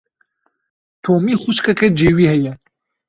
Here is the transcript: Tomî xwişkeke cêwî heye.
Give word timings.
Tomî 1.03 1.33
xwişkeke 1.41 1.87
cêwî 1.97 2.25
heye. 2.31 2.51